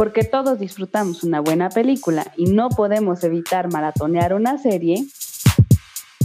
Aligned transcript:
Porque 0.00 0.24
todos 0.24 0.58
disfrutamos 0.58 1.24
una 1.24 1.40
buena 1.40 1.68
película 1.68 2.32
y 2.38 2.46
no 2.46 2.70
podemos 2.70 3.22
evitar 3.22 3.70
maratonear 3.70 4.32
una 4.32 4.56
serie, 4.56 5.04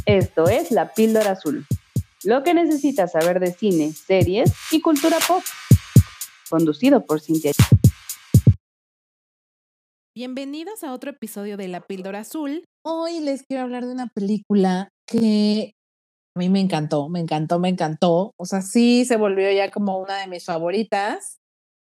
esto 0.05 0.47
es 0.47 0.71
La 0.71 0.93
Píldora 0.93 1.31
Azul. 1.31 1.65
Lo 2.23 2.41
que 2.43 2.53
necesitas 2.53 3.11
saber 3.11 3.41
de 3.41 3.51
cine, 3.51 3.91
series 3.91 4.53
y 4.71 4.79
cultura 4.79 5.17
pop. 5.27 5.43
Conducido 6.49 7.05
por 7.05 7.19
Cintia. 7.19 7.51
Bienvenidos 10.15 10.85
a 10.85 10.93
otro 10.93 11.11
episodio 11.11 11.57
de 11.57 11.67
La 11.67 11.81
Píldora 11.81 12.19
Azul. 12.19 12.63
Hoy 12.81 13.19
les 13.19 13.43
quiero 13.43 13.63
hablar 13.63 13.85
de 13.85 13.91
una 13.91 14.07
película 14.07 14.87
que 15.05 15.73
a 16.33 16.39
mí 16.39 16.47
me 16.47 16.61
encantó, 16.61 17.09
me 17.09 17.19
encantó, 17.19 17.59
me 17.59 17.67
encantó. 17.67 18.31
O 18.39 18.45
sea, 18.45 18.61
sí 18.61 19.03
se 19.03 19.17
volvió 19.17 19.51
ya 19.51 19.69
como 19.69 19.99
una 19.99 20.17
de 20.19 20.27
mis 20.27 20.45
favoritas. 20.45 21.39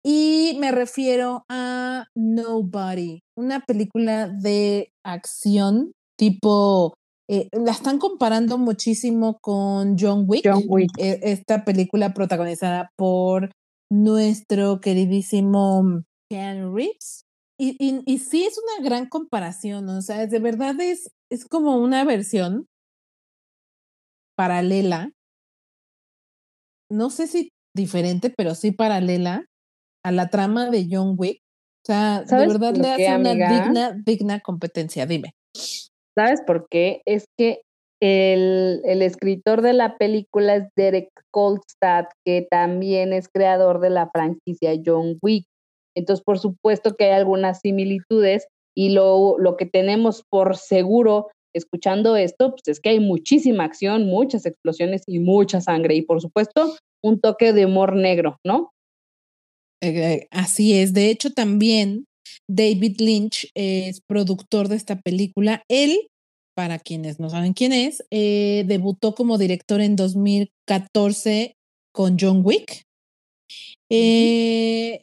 Y 0.03 0.57
me 0.59 0.71
refiero 0.71 1.45
a 1.49 2.07
Nobody, 2.15 3.19
una 3.37 3.59
película 3.59 4.27
de 4.29 4.91
acción 5.05 5.91
tipo, 6.17 6.95
eh, 7.29 7.49
la 7.51 7.71
están 7.71 7.99
comparando 7.99 8.57
muchísimo 8.57 9.37
con 9.41 9.95
John 9.99 10.25
Wick, 10.27 10.43
John 10.45 10.63
Wick. 10.67 10.91
e- 10.97 11.19
esta 11.23 11.65
película 11.65 12.13
protagonizada 12.13 12.89
por 12.97 13.51
nuestro 13.91 14.79
queridísimo 14.81 16.03
Keanu 16.29 16.75
Reeves. 16.75 17.25
Y, 17.59 17.75
y, 17.79 18.01
y 18.05 18.17
sí 18.17 18.43
es 18.43 18.57
una 18.57 18.83
gran 18.83 19.07
comparación, 19.07 19.87
o 19.89 20.01
sea, 20.01 20.25
de 20.25 20.39
verdad 20.39 20.79
es, 20.81 21.11
es 21.29 21.45
como 21.45 21.77
una 21.77 22.03
versión 22.05 22.65
paralela, 24.35 25.11
no 26.89 27.11
sé 27.11 27.27
si 27.27 27.49
diferente, 27.75 28.33
pero 28.35 28.55
sí 28.55 28.71
paralela 28.71 29.45
a 30.03 30.11
la 30.11 30.29
trama 30.29 30.69
de 30.69 30.87
John 30.89 31.15
Wick. 31.17 31.39
O 31.83 31.85
sea, 31.87 32.21
de 32.21 32.27
¿Sabes 32.27 32.47
verdad 32.59 32.75
le 32.75 32.81
qué, 32.81 33.07
hace 33.07 33.19
una 33.19 33.31
amiga? 33.31 33.63
digna, 33.63 34.03
digna 34.05 34.39
competencia. 34.39 35.05
Dime. 35.05 35.33
¿Sabes 36.15 36.41
por 36.45 36.67
qué? 36.69 37.01
Es 37.05 37.25
que 37.37 37.61
el, 38.01 38.81
el 38.83 39.01
escritor 39.01 39.61
de 39.61 39.73
la 39.73 39.97
película 39.97 40.55
es 40.55 40.67
Derek 40.75 41.09
Kolstad, 41.31 42.05
que 42.25 42.47
también 42.49 43.13
es 43.13 43.27
creador 43.29 43.79
de 43.79 43.89
la 43.89 44.09
franquicia 44.11 44.73
John 44.83 45.17
Wick. 45.21 45.45
Entonces, 45.95 46.23
por 46.23 46.39
supuesto 46.39 46.95
que 46.95 47.05
hay 47.05 47.11
algunas 47.11 47.59
similitudes 47.59 48.47
y 48.75 48.89
lo, 48.89 49.37
lo 49.37 49.57
que 49.57 49.65
tenemos 49.65 50.23
por 50.29 50.55
seguro 50.55 51.27
escuchando 51.53 52.15
esto, 52.15 52.51
pues 52.51 52.61
es 52.67 52.79
que 52.79 52.89
hay 52.89 52.99
muchísima 52.99 53.65
acción, 53.65 54.05
muchas 54.05 54.45
explosiones 54.45 55.03
y 55.05 55.19
mucha 55.19 55.59
sangre 55.59 55.95
y 55.95 56.01
por 56.01 56.21
supuesto 56.21 56.73
un 57.03 57.19
toque 57.19 57.51
de 57.51 57.65
humor 57.65 57.95
negro, 57.95 58.37
¿no? 58.45 58.71
Eh, 59.81 60.27
así 60.31 60.73
es. 60.73 60.93
De 60.93 61.09
hecho, 61.09 61.31
también 61.31 62.05
David 62.47 62.99
Lynch 62.99 63.49
es 63.55 64.01
productor 64.01 64.67
de 64.67 64.75
esta 64.75 64.99
película. 64.99 65.63
Él, 65.67 66.09
para 66.55 66.79
quienes 66.79 67.19
no 67.19 67.29
saben 67.29 67.53
quién 67.53 67.73
es, 67.73 68.03
eh, 68.11 68.63
debutó 68.67 69.15
como 69.15 69.37
director 69.37 69.81
en 69.81 69.95
2014 69.95 71.55
con 71.93 72.17
John 72.19 72.41
Wick. 72.43 72.83
Eh, 73.89 75.01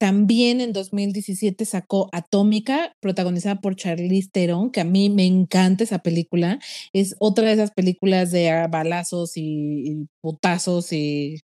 también 0.00 0.60
en 0.60 0.72
2017 0.72 1.64
sacó 1.64 2.08
Atómica, 2.12 2.92
protagonizada 3.00 3.60
por 3.60 3.76
Charlize 3.76 4.28
Theron, 4.32 4.70
que 4.70 4.80
a 4.80 4.84
mí 4.84 5.08
me 5.08 5.24
encanta 5.24 5.84
esa 5.84 6.00
película. 6.00 6.58
Es 6.92 7.14
otra 7.20 7.46
de 7.46 7.54
esas 7.54 7.70
películas 7.70 8.32
de 8.32 8.66
balazos 8.68 9.36
y, 9.36 9.88
y 9.88 10.06
putazos 10.20 10.92
y 10.92 11.38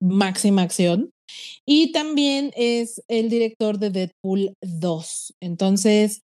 máxima 0.00 0.62
acción. 0.62 1.10
Y 1.64 1.92
también 1.92 2.52
es 2.56 3.02
el 3.08 3.28
director 3.28 3.78
de 3.78 3.90
Deadpool 3.90 4.54
2. 4.62 5.34
Entonces, 5.40 6.22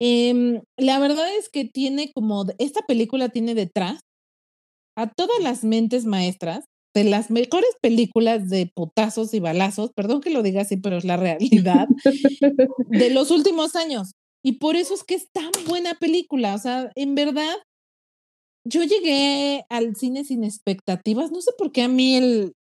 em, 0.00 0.62
la 0.76 0.98
verdad 0.98 1.26
es 1.36 1.48
que 1.48 1.64
tiene 1.64 2.12
como, 2.12 2.46
esta 2.58 2.82
película 2.82 3.28
tiene 3.28 3.54
detrás 3.54 4.00
a 4.96 5.10
todas 5.10 5.40
las 5.40 5.64
mentes 5.64 6.04
maestras 6.04 6.64
de 6.94 7.04
las 7.04 7.30
mejores 7.30 7.70
películas 7.80 8.48
de 8.48 8.70
putazos 8.74 9.32
y 9.34 9.40
balazos, 9.40 9.92
perdón 9.94 10.20
que 10.20 10.30
lo 10.30 10.42
diga 10.42 10.62
así, 10.62 10.76
pero 10.76 10.96
es 10.96 11.04
la 11.04 11.16
realidad, 11.16 11.86
de 12.88 13.10
los 13.10 13.30
últimos 13.30 13.76
años. 13.76 14.12
Y 14.42 14.52
por 14.52 14.76
eso 14.76 14.94
es 14.94 15.04
que 15.04 15.14
es 15.14 15.30
tan 15.30 15.50
buena 15.66 15.94
película. 15.94 16.54
O 16.54 16.58
sea, 16.58 16.90
en 16.94 17.14
verdad, 17.14 17.54
yo 18.64 18.82
llegué 18.82 19.64
al 19.68 19.96
cine 19.96 20.24
sin 20.24 20.44
expectativas. 20.44 21.30
No 21.30 21.40
sé 21.40 21.50
por 21.56 21.72
qué 21.72 21.82
a 21.82 21.88
mí 21.88 22.16
el, 22.16 22.52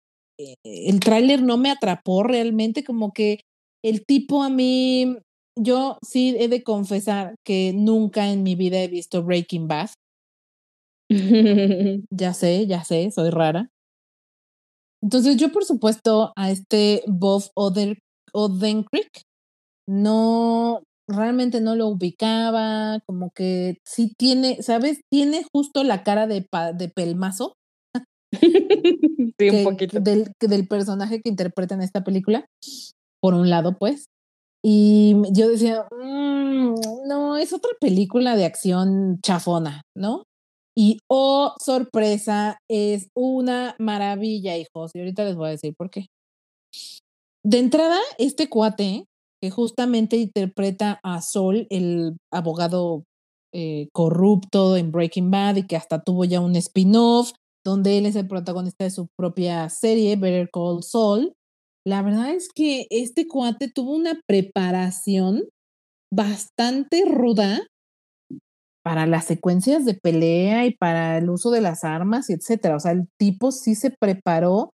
el 0.63 0.99
tráiler 0.99 1.41
no 1.41 1.57
me 1.57 1.71
atrapó 1.71 2.23
realmente, 2.23 2.83
como 2.83 3.11
que 3.13 3.41
el 3.83 4.05
tipo 4.05 4.43
a 4.43 4.49
mí, 4.49 5.17
yo 5.55 5.97
sí 6.05 6.35
he 6.39 6.47
de 6.47 6.63
confesar 6.63 7.35
que 7.45 7.73
nunca 7.75 8.29
en 8.31 8.43
mi 8.43 8.55
vida 8.55 8.79
he 8.79 8.87
visto 8.87 9.23
Breaking 9.23 9.67
Bad. 9.67 9.89
Ya 12.11 12.33
sé, 12.33 12.67
ya 12.67 12.83
sé, 12.83 13.11
soy 13.11 13.29
rara. 13.29 13.69
Entonces 15.01 15.37
yo, 15.37 15.51
por 15.51 15.63
supuesto, 15.65 16.33
a 16.35 16.51
este 16.51 17.03
Bob 17.07 17.43
Oder, 17.55 17.97
Odenkirk 18.33 19.21
no, 19.87 20.81
realmente 21.09 21.61
no 21.61 21.75
lo 21.75 21.87
ubicaba, 21.87 22.99
como 23.07 23.31
que 23.31 23.77
sí 23.85 24.13
tiene, 24.17 24.61
¿sabes? 24.63 25.01
Tiene 25.11 25.45
justo 25.53 25.83
la 25.83 26.03
cara 26.03 26.27
de, 26.27 26.47
de 26.75 26.89
pelmazo 26.89 27.56
sí, 28.41 29.33
que- 29.37 29.51
un 29.51 29.63
poquito. 29.63 29.99
Del 29.99 30.67
personaje 30.67 31.21
que 31.21 31.29
interpreta 31.29 31.75
en 31.75 31.81
esta 31.81 32.03
película, 32.03 32.45
por 33.21 33.33
un 33.33 33.49
lado, 33.49 33.77
pues. 33.77 34.05
Y 34.63 35.15
yo 35.31 35.49
decía, 35.49 35.87
"Mm, 35.91 36.75
no, 37.07 37.37
es 37.37 37.53
otra 37.53 37.71
película 37.79 38.35
de 38.35 38.45
acción 38.45 39.19
chafona, 39.21 39.83
¿no? 39.95 40.23
Y 40.75 40.99
oh, 41.09 41.53
sorpresa, 41.63 42.57
es 42.69 43.09
una 43.15 43.75
maravilla, 43.79 44.57
hijos. 44.57 44.91
Y 44.93 44.99
ahorita 44.99 45.23
les 45.25 45.35
voy 45.35 45.47
a 45.47 45.51
decir 45.51 45.73
por 45.77 45.89
qué. 45.89 46.07
De 47.43 47.59
entrada, 47.59 47.97
este 48.17 48.49
cuate, 48.49 49.05
que 49.41 49.51
justamente 49.51 50.17
interpreta 50.17 50.99
a 51.03 51.21
Sol, 51.21 51.67
el 51.69 52.17
abogado 52.31 53.03
eh, 53.53 53.87
corrupto 53.93 54.75
en 54.75 54.91
Breaking 54.91 55.31
Bad 55.31 55.55
y 55.57 55.67
que 55.67 55.75
hasta 55.77 56.01
tuvo 56.01 56.25
ya 56.25 56.41
un 56.41 56.55
spin-off, 56.55 57.31
donde 57.67 57.97
él 57.97 58.05
es 58.05 58.15
el 58.15 58.29
protagonista 58.29 58.85
de 58.85 58.91
su 58.91 59.09
propia 59.17 59.67
serie, 59.67 60.15
Better 60.15 60.49
Call 60.49 60.83
Saul. 60.83 61.33
La 61.85 62.01
verdad 62.01 62.29
es 62.29 62.47
que 62.47 62.87
este 62.89 63.27
cuate 63.27 63.69
tuvo 63.69 63.93
una 63.93 64.21
preparación 64.25 65.43
bastante 66.09 67.03
ruda 67.05 67.67
para 68.85 69.05
las 69.05 69.25
secuencias 69.25 69.83
de 69.83 69.95
pelea 69.95 70.65
y 70.65 70.77
para 70.77 71.17
el 71.17 71.29
uso 71.29 71.51
de 71.51 71.59
las 71.59 71.83
armas 71.83 72.29
y 72.29 72.33
etcétera. 72.33 72.77
O 72.77 72.79
sea, 72.79 72.93
el 72.93 73.09
tipo 73.19 73.51
sí 73.51 73.75
se 73.75 73.91
preparó 73.91 74.71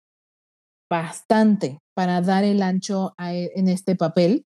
bastante 0.90 1.78
para 1.96 2.22
dar 2.22 2.44
el 2.44 2.64
ancho 2.64 3.14
e- 3.20 3.52
en 3.54 3.68
este 3.68 3.96
papel. 3.96 4.46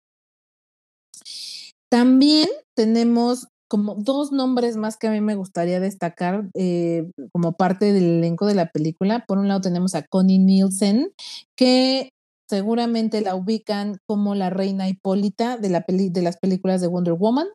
También 1.90 2.50
tenemos 2.76 3.48
como 3.68 3.96
dos 3.96 4.32
nombres 4.32 4.78
más 4.78 4.98
que 4.98 5.08
a 5.08 5.12
mí 5.12 5.22
me 5.22 5.36
gustaría 5.36 5.80
destacar 5.80 6.50
eh, 6.54 7.10
como 7.32 7.54
parte 7.54 7.94
del 7.94 8.20
elenco 8.20 8.46
de 8.46 8.56
la 8.56 8.72
película. 8.72 9.26
Por 9.28 9.38
un 9.38 9.48
lado 9.48 9.62
tenemos 9.62 9.96
a 9.96 10.04
Connie 10.04 10.40
Nielsen, 10.40 11.12
que 11.58 12.12
seguramente 12.50 13.22
la 13.22 13.36
ubican 13.36 13.98
como 14.08 14.36
la 14.36 14.50
reina 14.50 14.88
Hipólita 14.88 15.58
de, 15.58 15.70
la 15.70 15.82
peli- 15.82 16.10
de 16.10 16.22
las 16.22 16.38
películas 16.38 16.80
de 16.80 16.88
Wonder 16.88 17.14
Woman, 17.14 17.48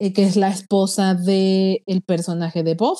eh, 0.00 0.12
que 0.12 0.24
es 0.24 0.36
la 0.36 0.50
esposa 0.50 1.14
del 1.14 1.82
el 1.86 2.02
personaje 2.02 2.62
de 2.62 2.74
Bob. 2.74 2.98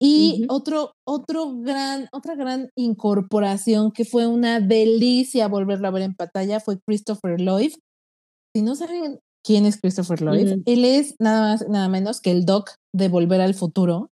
Y 0.00 0.46
otro, 0.48 0.92
otro 1.06 1.54
gran, 1.60 2.08
otra 2.12 2.34
gran 2.34 2.70
incorporación 2.76 3.92
que 3.92 4.04
fue 4.04 4.26
una 4.26 4.60
delicia 4.60 5.48
volverla 5.48 5.88
a 5.88 5.90
ver 5.92 6.02
en 6.02 6.14
pantalla 6.14 6.60
fue 6.60 6.78
Christopher 6.86 7.40
Lloyd. 7.40 7.72
Si 8.54 8.62
no 8.62 8.74
saben 8.74 9.20
quién 9.46 9.64
es 9.64 9.80
Christopher 9.80 10.20
Lloyd, 10.22 10.48
él 10.66 10.84
es 10.84 11.14
nada 11.20 11.52
más, 11.52 11.68
nada 11.68 11.88
menos 11.88 12.20
que 12.20 12.32
el 12.32 12.44
Doc 12.44 12.70
de 12.92 13.08
Volver 13.08 13.40
al 13.40 13.54
Futuro. 13.54 14.10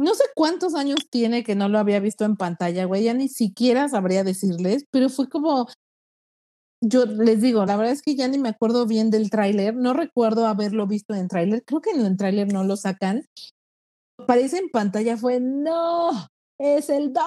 No 0.00 0.14
sé 0.14 0.24
cuántos 0.34 0.74
años 0.74 1.00
tiene 1.10 1.44
que 1.44 1.54
no 1.54 1.68
lo 1.68 1.78
había 1.78 2.00
visto 2.00 2.24
en 2.24 2.36
pantalla, 2.36 2.86
güey, 2.86 3.04
ya 3.04 3.12
ni 3.14 3.28
siquiera 3.28 3.88
sabría 3.88 4.24
decirles, 4.24 4.86
pero 4.90 5.10
fue 5.10 5.28
como, 5.28 5.68
yo 6.82 7.04
les 7.04 7.40
digo, 7.42 7.64
la 7.66 7.76
verdad 7.76 7.92
es 7.92 8.02
que 8.02 8.16
ya 8.16 8.26
ni 8.28 8.38
me 8.38 8.48
acuerdo 8.48 8.86
bien 8.86 9.10
del 9.10 9.28
tráiler, 9.30 9.76
no 9.76 9.92
recuerdo 9.92 10.46
haberlo 10.46 10.86
visto 10.86 11.14
en 11.14 11.28
tráiler, 11.28 11.62
creo 11.64 11.80
que 11.82 11.90
en 11.90 12.00
el 12.04 12.16
tráiler 12.16 12.52
no 12.52 12.64
lo 12.64 12.76
sacan. 12.76 13.26
Aparece 14.18 14.58
en 14.58 14.70
pantalla, 14.70 15.16
fue, 15.16 15.38
no, 15.40 16.10
es 16.58 16.88
el 16.88 17.12
Doc, 17.12 17.24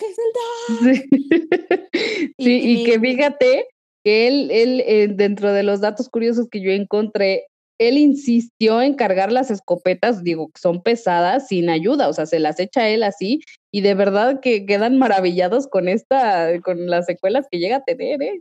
es 0.00 0.18
el 0.18 0.32
Doc. 0.38 1.04
Sí, 1.18 2.32
Y- 2.38 2.44
Sí, 2.44 2.60
y 2.80 2.84
que 2.84 2.98
fíjate 2.98 3.66
que 4.08 4.26
él, 4.26 4.50
él 4.50 4.82
eh, 4.86 5.08
dentro 5.08 5.52
de 5.52 5.62
los 5.62 5.82
datos 5.82 6.08
curiosos 6.08 6.48
que 6.50 6.62
yo 6.62 6.70
encontré, 6.70 7.44
él 7.78 7.98
insistió 7.98 8.80
en 8.80 8.94
cargar 8.94 9.30
las 9.30 9.50
escopetas, 9.50 10.24
digo, 10.24 10.48
que 10.48 10.58
son 10.62 10.82
pesadas, 10.82 11.48
sin 11.48 11.68
ayuda, 11.68 12.08
o 12.08 12.14
sea, 12.14 12.24
se 12.24 12.38
las 12.38 12.58
echa 12.58 12.88
él 12.88 13.02
así, 13.02 13.42
y 13.70 13.82
de 13.82 13.92
verdad 13.92 14.40
que 14.40 14.64
quedan 14.64 14.96
maravillados 14.96 15.66
con 15.66 15.90
esta, 15.90 16.58
con 16.62 16.86
las 16.88 17.04
secuelas 17.04 17.48
que 17.50 17.58
llega 17.58 17.76
a 17.76 17.84
tener, 17.84 18.22
¿eh? 18.22 18.40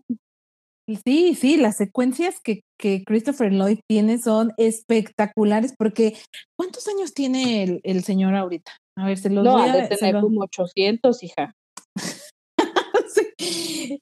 Sí, 1.04 1.36
sí, 1.36 1.58
las 1.58 1.76
secuencias 1.76 2.40
que, 2.40 2.62
que 2.80 3.04
Christopher 3.04 3.52
Lloyd 3.52 3.80
tiene 3.90 4.20
son 4.20 4.54
espectaculares 4.56 5.74
porque 5.78 6.16
¿cuántos 6.56 6.88
años 6.88 7.14
tiene 7.14 7.64
el, 7.64 7.82
el 7.84 8.06
señor 8.06 8.36
ahorita? 8.36 8.72
A 8.96 9.08
ver, 9.08 9.18
se 9.18 9.30
los 9.30 9.44
no, 9.44 9.52
voy 9.52 9.68
a 9.68 9.76
de 9.76 9.88
tener 9.90 10.22
como 10.22 10.44
800, 10.44 11.24
hija. 11.24 11.57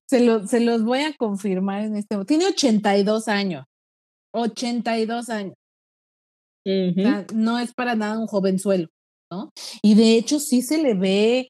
Se, 0.10 0.22
lo, 0.22 0.48
se 0.48 0.60
los 0.60 0.84
voy 0.84 1.00
a 1.00 1.16
confirmar 1.16 1.84
en 1.84 1.96
este 1.96 2.16
momento. 2.16 2.28
Tiene 2.28 2.48
82 2.48 3.28
años. 3.28 3.66
82 4.34 5.30
años. 5.30 5.56
no 7.34 7.60
es 7.60 7.74
para 7.74 7.96
nada 7.96 8.20
un 8.20 8.28
jovenzuelo, 8.28 8.88
¿no? 9.32 9.52
Y 9.82 9.96
de 9.96 10.18
hecho 10.18 10.40
sí 10.40 10.62
se 10.62 10.82
le 10.82 10.94
ve 10.94 11.50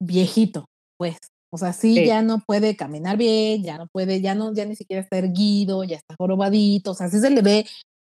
viejito, 0.00 0.66
pues. 0.98 1.16
O 1.52 1.58
sea, 1.58 1.72
sí, 1.72 2.04
ya 2.04 2.22
no 2.22 2.40
puede 2.40 2.76
caminar 2.76 3.16
bien, 3.16 3.62
ya 3.62 3.78
no 3.78 3.86
puede, 3.86 4.20
ya 4.20 4.34
no, 4.34 4.52
ya 4.52 4.66
ni 4.66 4.76
siquiera 4.76 5.00
está 5.00 5.16
erguido, 5.16 5.84
ya 5.84 5.96
está 5.96 6.14
jorobadito, 6.18 6.90
o 6.90 6.94
sea, 6.94 7.08
sí 7.08 7.18
se 7.20 7.30
le 7.30 7.40
ve 7.40 7.66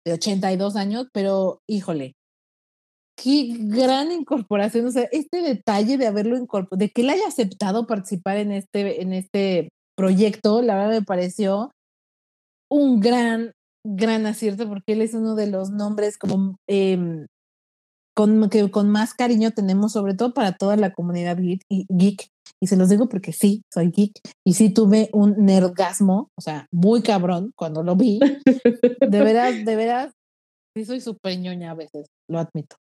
de 0.07 0.13
82 0.13 0.77
años, 0.77 1.09
pero 1.13 1.61
híjole, 1.69 2.15
qué 3.17 3.55
gran 3.59 4.13
incorporación, 4.13 4.87
o 4.87 4.91
sea, 4.91 5.09
este 5.13 5.41
detalle 5.41 5.97
de 5.97 6.07
haberlo 6.07 6.37
incorporado, 6.37 6.79
de 6.79 6.91
que 6.91 7.03
él 7.03 7.11
haya 7.11 7.27
aceptado 7.27 7.87
participar 7.87 8.39
en 8.39 8.53
este, 8.53 9.03
en 9.03 9.13
este 9.13 9.69
proyecto, 9.97 10.63
la 10.63 10.77
verdad 10.77 11.01
me 11.01 11.03
pareció 11.03 11.71
un 12.71 13.01
gran, 13.01 13.53
gran 13.87 14.27
acierto 14.27 14.69
porque 14.69 14.93
él 14.93 15.03
es 15.03 15.15
uno 15.15 15.35
de 15.35 15.47
los 15.47 15.71
nombres 15.71 16.19
como 16.19 16.57
eh, 16.69 17.27
con, 18.15 18.49
que 18.49 18.71
con 18.71 18.91
más 18.91 19.15
cariño 19.15 19.51
tenemos, 19.51 19.93
sobre 19.93 20.15
todo 20.15 20.33
para 20.33 20.53
toda 20.53 20.77
la 20.77 20.93
comunidad 20.93 21.37
geek 21.39 22.29
y, 22.61 22.67
se 22.67 22.77
los 22.77 22.89
digo 22.89 23.09
porque 23.09 23.33
sí, 23.33 23.63
soy 23.73 23.91
geek 23.91 24.13
y 24.47 24.55
sí 24.55 24.71
tuve 24.71 25.11
un 25.13 25.35
nerdgasmo, 25.45 26.31
o 26.39 26.41
sea, 26.41 26.67
muy 26.73 27.03
cabrón 27.03 27.53
cuando 27.57 27.83
lo 27.83 27.95
vi. 27.97 28.21
De 29.01 29.21
veras, 29.21 29.65
de 29.65 29.77
veras, 29.77 30.13
sí 30.75 30.85
soy 30.85 31.01
súper 31.01 31.39
ñoña 31.39 31.73
a 31.73 31.75
veces, 31.75 32.07
lo 32.29 32.39
admito. 32.39 32.77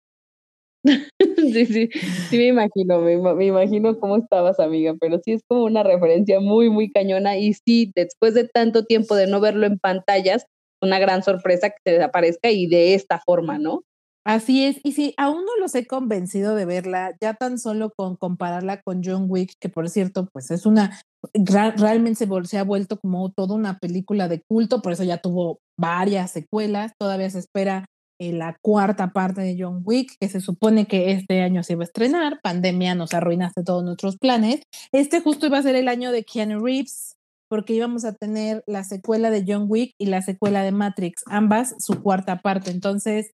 Sí, 1.37 1.65
sí, 1.65 1.89
sí 2.29 2.37
me 2.37 2.47
imagino, 2.47 2.99
me, 3.01 3.45
imagino 3.45 3.99
cómo 3.99 4.17
estabas, 4.17 4.59
amiga, 4.59 4.93
pero 4.99 5.19
sí 5.23 5.33
es 5.33 5.41
como 5.47 5.63
una 5.65 5.83
referencia 5.83 6.39
muy, 6.39 6.69
muy 6.69 6.91
cañona 6.91 7.37
y 7.37 7.53
sí, 7.53 7.91
después 7.95 8.33
de 8.33 8.47
tanto 8.47 8.85
tiempo 8.85 9.15
de 9.15 9.27
no 9.27 9.39
verlo 9.39 9.65
en 9.65 9.79
pantallas, 9.79 10.45
una 10.81 10.99
gran 10.99 11.23
sorpresa 11.23 11.69
que 11.69 11.77
se 11.83 11.91
desaparezca 11.93 12.51
y 12.51 12.67
de 12.67 12.93
esta 12.93 13.19
forma, 13.19 13.57
¿no? 13.57 13.83
Así 14.23 14.65
es, 14.65 14.79
y 14.83 14.91
si 14.91 15.15
aún 15.17 15.45
no 15.45 15.57
los 15.59 15.73
he 15.73 15.87
convencido 15.87 16.53
de 16.53 16.65
verla, 16.65 17.15
ya 17.19 17.33
tan 17.33 17.57
solo 17.57 17.91
con 17.95 18.15
compararla 18.15 18.81
con 18.83 19.01
John 19.03 19.25
Wick, 19.27 19.53
que 19.59 19.67
por 19.67 19.89
cierto, 19.89 20.27
pues 20.31 20.51
es 20.51 20.67
una, 20.67 21.01
realmente 21.33 22.27
se, 22.45 22.57
ha 22.59 22.63
vuelto 22.63 22.99
como 22.99 23.31
toda 23.31 23.55
una 23.55 23.79
película 23.79 24.27
de 24.27 24.43
culto, 24.47 24.83
por 24.83 24.93
eso 24.93 25.03
ya 25.03 25.17
tuvo 25.17 25.59
varias 25.75 26.29
secuelas, 26.29 26.91
todavía 26.99 27.31
se 27.31 27.39
espera 27.39 27.85
la 28.21 28.55
cuarta 28.61 29.13
parte 29.13 29.41
de 29.41 29.57
John 29.59 29.81
Wick, 29.83 30.15
que 30.19 30.29
se 30.29 30.41
supone 30.41 30.85
que 30.85 31.11
este 31.11 31.41
año 31.41 31.63
se 31.63 31.73
iba 31.73 31.83
a 31.83 31.85
estrenar, 31.85 32.39
pandemia 32.41 32.93
nos 32.93 33.13
arruinaste 33.13 33.63
todos 33.63 33.83
nuestros 33.83 34.17
planes, 34.17 34.61
este 34.91 35.21
justo 35.21 35.47
iba 35.47 35.57
a 35.57 35.63
ser 35.63 35.75
el 35.75 35.87
año 35.87 36.11
de 36.11 36.23
Keanu 36.23 36.63
Reeves, 36.63 37.15
porque 37.49 37.73
íbamos 37.73 38.05
a 38.05 38.13
tener 38.13 38.63
la 38.67 38.83
secuela 38.83 39.31
de 39.31 39.43
John 39.47 39.65
Wick 39.67 39.93
y 39.99 40.05
la 40.05 40.21
secuela 40.21 40.63
de 40.63 40.71
Matrix, 40.71 41.23
ambas 41.25 41.75
su 41.79 42.01
cuarta 42.01 42.41
parte, 42.41 42.69
entonces 42.69 43.31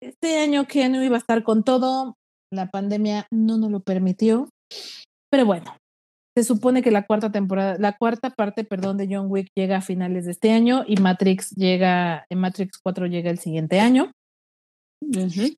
este 0.00 0.38
año 0.38 0.66
no 0.90 1.02
iba 1.02 1.16
a 1.16 1.18
estar 1.18 1.42
con 1.42 1.62
todo, 1.62 2.14
la 2.52 2.70
pandemia 2.70 3.26
no 3.30 3.58
nos 3.58 3.70
lo 3.70 3.80
permitió. 3.80 4.48
Pero 5.30 5.44
bueno, 5.44 5.76
se 6.36 6.44
supone 6.44 6.82
que 6.82 6.90
la 6.90 7.06
cuarta 7.06 7.30
temporada, 7.30 7.76
la 7.78 7.96
cuarta 7.96 8.30
parte, 8.30 8.64
perdón, 8.64 8.96
de 8.96 9.08
John 9.10 9.26
Wick 9.28 9.48
llega 9.54 9.78
a 9.78 9.82
finales 9.82 10.24
de 10.24 10.32
este 10.32 10.52
año 10.52 10.84
y 10.86 10.96
Matrix 10.96 11.50
llega, 11.50 12.24
en 12.30 12.38
Matrix 12.38 12.78
4 12.82 13.06
llega 13.06 13.30
el 13.30 13.38
siguiente 13.38 13.80
año. 13.80 14.10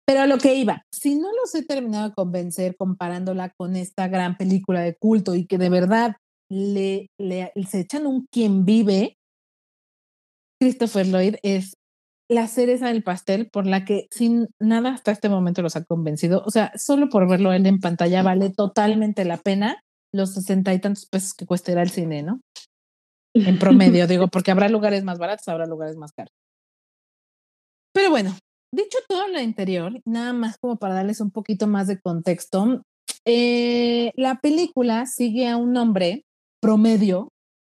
Pero 0.06 0.20
a 0.20 0.26
lo 0.26 0.38
que 0.38 0.54
iba, 0.54 0.84
si 0.92 1.16
no 1.16 1.28
los 1.32 1.54
he 1.54 1.64
terminado 1.64 2.08
de 2.08 2.14
convencer 2.14 2.76
comparándola 2.76 3.50
con 3.50 3.76
esta 3.76 4.08
gran 4.08 4.36
película 4.36 4.80
de 4.80 4.94
culto 4.94 5.34
y 5.34 5.46
que 5.46 5.58
de 5.58 5.68
verdad 5.68 6.16
le, 6.48 7.08
le 7.18 7.52
se 7.68 7.80
echan 7.80 8.06
un 8.06 8.26
quien 8.30 8.64
vive, 8.64 9.16
Christopher 10.60 11.06
Lloyd 11.08 11.36
es 11.42 11.74
la 12.28 12.46
cereza 12.46 12.88
del 12.88 13.02
pastel 13.02 13.50
por 13.50 13.66
la 13.66 13.84
que 13.84 14.06
sin 14.10 14.48
nada 14.58 14.94
hasta 14.94 15.10
este 15.12 15.28
momento 15.28 15.60
los 15.60 15.76
ha 15.76 15.84
convencido. 15.84 16.42
O 16.46 16.50
sea, 16.50 16.72
solo 16.76 17.08
por 17.08 17.28
verlo 17.28 17.52
él 17.52 17.66
en 17.66 17.80
pantalla 17.80 18.22
vale 18.22 18.50
totalmente 18.50 19.24
la 19.24 19.36
pena 19.36 19.82
los 20.14 20.34
sesenta 20.34 20.72
y 20.74 20.80
tantos 20.80 21.06
pesos 21.06 21.34
que 21.34 21.46
cuesta 21.46 21.72
el 21.72 21.90
cine, 21.90 22.22
¿no? 22.22 22.40
En 23.34 23.58
promedio, 23.58 24.06
digo, 24.06 24.28
porque 24.28 24.50
habrá 24.50 24.68
lugares 24.68 25.04
más 25.04 25.18
baratos, 25.18 25.48
habrá 25.48 25.66
lugares 25.66 25.96
más 25.96 26.12
caros. 26.12 26.34
Pero 27.94 28.10
bueno, 28.10 28.36
dicho 28.72 28.98
todo 29.08 29.28
lo 29.28 29.38
anterior, 29.38 30.00
nada 30.04 30.32
más 30.32 30.56
como 30.58 30.76
para 30.76 30.94
darles 30.94 31.20
un 31.20 31.30
poquito 31.30 31.66
más 31.66 31.86
de 31.86 32.00
contexto, 32.00 32.82
eh, 33.24 34.12
la 34.16 34.40
película 34.40 35.06
sigue 35.06 35.48
a 35.48 35.56
un 35.56 35.76
hombre 35.76 36.24
promedio 36.60 37.28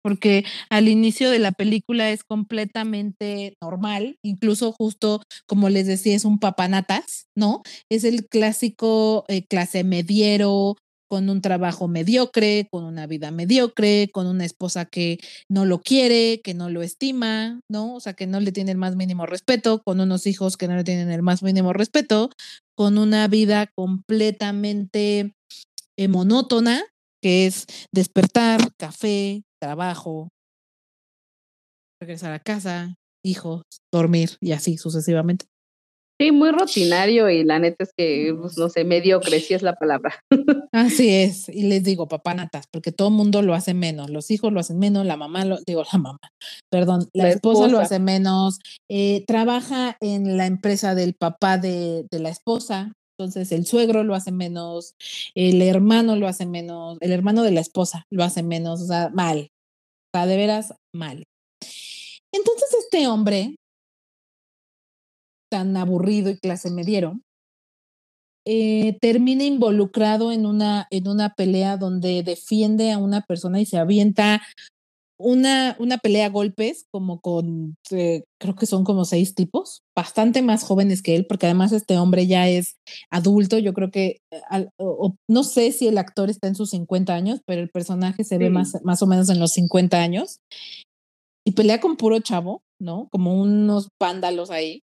porque 0.04 0.44
al 0.70 0.90
inicio 0.90 1.32
de 1.32 1.40
la 1.40 1.54
película 1.54 2.12
es 2.12 2.24
completamente 2.24 3.56
normal, 3.62 4.18
incluso 4.22 4.74
justo 4.74 5.22
como 5.48 5.70
les 5.70 5.88
decía, 5.88 6.16
es 6.16 6.26
un 6.26 6.40
papanatas, 6.40 7.28
¿no? 7.36 7.62
Es 7.90 8.04
el 8.04 8.28
clásico 8.28 9.24
eh, 9.30 9.46
clase 9.48 9.84
mediero, 9.86 10.76
con 11.08 11.30
un 11.30 11.42
trabajo 11.42 11.88
mediocre, 11.88 12.68
con 12.72 12.84
una 12.84 13.08
vida 13.08 13.32
mediocre, 13.32 14.10
con 14.12 14.28
una 14.28 14.46
esposa 14.46 14.86
que 14.86 15.20
no 15.50 15.66
lo 15.66 15.80
quiere, 15.80 16.42
que 16.44 16.54
no 16.54 16.70
lo 16.70 16.82
estima, 16.82 17.60
¿no? 17.70 17.96
O 17.96 18.00
sea, 18.00 18.14
que 18.14 18.28
no 18.28 18.40
le 18.40 18.52
tiene 18.52 18.72
el 18.72 18.78
más 18.78 18.96
mínimo 18.96 19.26
respeto, 19.26 19.82
con 19.84 20.00
unos 20.00 20.28
hijos 20.28 20.58
que 20.58 20.68
no 20.68 20.76
le 20.76 20.84
tienen 20.84 21.12
el 21.12 21.22
más 21.22 21.44
mínimo 21.44 21.74
respeto, 21.74 22.30
con 22.76 22.98
una 22.98 23.28
vida 23.28 23.68
completamente 23.76 25.34
eh, 25.98 26.08
monótona, 26.08 26.84
que 27.22 27.46
es 27.46 27.66
despertar, 27.92 28.74
café, 28.78 29.44
trabajo, 29.62 30.30
regresar 32.02 32.34
a 32.34 32.40
casa, 32.40 32.96
hijos, 33.24 33.64
dormir 33.92 34.32
y 34.42 34.52
así 34.52 34.78
sucesivamente. 34.78 35.53
Sí, 36.20 36.32
muy 36.32 36.52
rutinario 36.52 37.30
y 37.30 37.44
la 37.44 37.60
neta 37.60 37.84
es 37.84 37.92
que, 37.98 38.36
pues, 38.40 38.58
no 38.58 38.70
sé, 38.70 38.84
mediocre, 38.84 39.40
sí 39.40 39.54
es 39.54 39.64
la 39.64 39.76
palabra. 39.76 40.14
Así 40.72 41.10
es, 41.10 41.50
y 41.50 41.64
les 41.64 41.84
digo 41.84 42.08
papanatas, 42.08 42.66
porque 42.72 42.92
todo 42.92 43.08
el 43.08 43.16
mundo 43.16 43.42
lo 43.42 43.54
hace 43.54 43.74
menos, 43.74 44.10
los 44.10 44.30
hijos 44.30 44.54
lo 44.54 44.60
hacen 44.60 44.80
menos, 44.80 45.06
la 45.06 45.18
mamá 45.18 45.44
lo, 45.44 45.58
digo 45.66 45.84
la 45.92 46.00
mamá, 46.00 46.20
perdón, 46.70 47.10
la, 47.14 47.30
esposa, 47.30 47.68
lo 47.68 47.80
hace 47.80 48.00
menos, 48.00 48.60
eh, 48.90 49.24
trabaja 49.26 49.98
en 50.02 50.38
la 50.38 50.46
empresa 50.46 50.96
del 50.96 51.16
papá 51.16 51.58
de, 51.58 52.06
de 52.12 52.20
la 52.20 52.30
esposa, 52.30 52.94
entonces 53.18 53.52
el 53.52 53.66
suegro 53.66 54.04
lo 54.04 54.16
hace 54.16 54.32
menos, 54.32 54.96
el 55.36 55.62
hermano 55.62 56.16
lo 56.16 56.28
hace 56.28 56.46
menos, 56.46 56.98
el 57.02 57.12
hermano 57.12 57.44
de 57.44 57.52
la 57.52 57.62
esposa 57.62 58.06
lo 58.12 58.24
hace 58.24 58.44
menos, 58.44 58.82
o 58.82 58.86
sea, 58.86 59.10
mal, 59.14 59.50
o 60.14 60.18
sea, 60.18 60.26
de 60.28 60.38
veras 60.38 60.74
mal. 60.94 61.24
Entonces 62.32 62.70
este 62.80 63.08
hombre, 63.08 63.56
tan 65.54 65.78
aburrido 65.78 66.32
y 66.32 66.40
clase 66.40 66.72
mediero, 66.72 67.20
eh, 68.44 68.98
termina 69.02 69.44
involucrado 69.44 70.32
en 70.32 70.48
una, 70.48 70.88
en 70.90 71.08
una 71.08 71.36
pelea 71.36 71.78
donde 71.78 72.24
defiende 72.24 72.92
a 72.92 72.98
una 72.98 73.22
persona 73.22 73.62
y 73.62 73.68
se 73.68 73.78
avienta 73.78 74.42
una, 75.20 75.76
una 75.78 76.00
pelea 76.00 76.26
a 76.26 76.30
golpes, 76.30 76.88
como 76.90 77.22
con, 77.22 77.76
eh, 77.92 78.24
creo 78.42 78.56
que 78.56 78.66
son 78.66 78.84
como 78.84 79.06
seis 79.06 79.36
tipos, 79.36 79.84
bastante 79.96 80.42
más 80.42 80.64
jóvenes 80.64 81.04
que 81.04 81.16
él, 81.16 81.28
porque 81.30 81.46
además 81.46 81.72
este 81.72 82.00
hombre 82.00 82.26
ya 82.26 82.50
es 82.50 82.78
adulto, 83.12 83.60
yo 83.60 83.74
creo 83.74 83.92
que, 83.92 84.18
eh, 84.32 84.68
no 85.30 85.44
sé 85.44 85.72
si 85.72 85.88
el 85.88 86.00
actor 86.00 86.32
está 86.32 86.48
en 86.48 86.56
sus 86.56 86.72
50 86.72 87.14
años, 87.14 87.42
pero 87.46 87.62
el 87.62 87.70
personaje 87.70 88.24
se 88.24 88.40
ve 88.40 88.50
más, 88.50 88.74
más 88.84 89.04
o 89.04 89.08
menos 89.08 89.30
en 89.30 89.40
los 89.40 89.52
50 89.52 90.02
años, 90.02 90.40
y 91.46 91.52
pelea 91.52 91.80
con 91.80 91.96
puro 91.96 92.20
chavo, 92.22 92.64
¿no? 92.80 93.08
Como 93.12 93.40
unos 93.40 93.90
pándalos 94.00 94.50
ahí. 94.50 94.83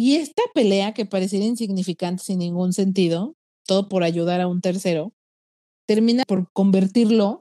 Y 0.00 0.14
esta 0.14 0.44
pelea 0.54 0.94
que 0.94 1.06
pareciera 1.06 1.44
insignificante 1.44 2.22
sin 2.22 2.38
ningún 2.38 2.72
sentido, 2.72 3.34
todo 3.66 3.88
por 3.88 4.04
ayudar 4.04 4.40
a 4.40 4.46
un 4.46 4.60
tercero, 4.60 5.12
termina 5.88 6.22
por 6.28 6.46
convertirlo 6.52 7.40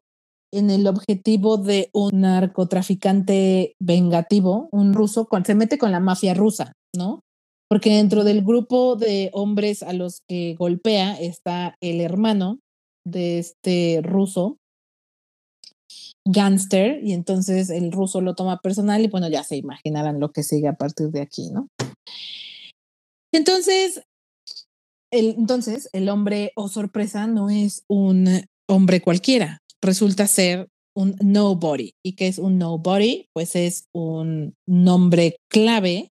en 0.51 0.71
el 0.71 0.87
objetivo 0.87 1.57
de 1.57 1.91
un 1.93 2.21
narcotraficante 2.21 3.75
vengativo, 3.79 4.69
un 4.71 4.95
ruso, 4.95 5.27
se 5.45 5.53
mete 5.53 5.77
con 5.77 5.91
la 5.91 5.99
mafia 5.99 6.33
rusa, 6.33 6.73
¿no? 6.95 7.19
Porque 7.69 7.91
dentro 7.91 8.23
del 8.23 8.43
grupo 8.43 8.95
de 8.95 9.29
hombres 9.33 9.83
a 9.83 9.93
los 9.93 10.21
que 10.27 10.55
golpea 10.55 11.13
está 11.13 11.75
el 11.79 12.01
hermano 12.01 12.57
de 13.05 13.37
este 13.37 14.01
ruso, 14.01 14.57
gangster, 16.27 16.99
y 17.03 17.13
entonces 17.13 17.69
el 17.69 17.91
ruso 17.91 18.21
lo 18.21 18.35
toma 18.35 18.59
personal 18.59 19.03
y 19.03 19.07
bueno, 19.07 19.29
ya 19.29 19.43
se 19.43 19.57
imaginarán 19.57 20.19
lo 20.19 20.31
que 20.31 20.43
sigue 20.43 20.67
a 20.67 20.75
partir 20.75 21.09
de 21.09 21.21
aquí, 21.21 21.49
¿no? 21.51 21.67
Entonces, 23.31 24.01
el, 25.11 25.35
entonces 25.37 25.89
el 25.93 26.09
hombre, 26.09 26.51
o 26.55 26.63
oh 26.63 26.69
sorpresa, 26.69 27.27
no 27.27 27.49
es 27.49 27.83
un 27.87 28.27
hombre 28.67 29.01
cualquiera, 29.01 29.59
resulta 29.81 30.27
ser 30.27 30.67
un 30.95 31.15
nobody. 31.21 31.91
¿Y 32.03 32.15
qué 32.15 32.27
es 32.27 32.39
un 32.39 32.57
nobody? 32.57 33.27
Pues 33.33 33.55
es 33.55 33.85
un 33.93 34.55
nombre 34.65 35.37
clave 35.49 36.11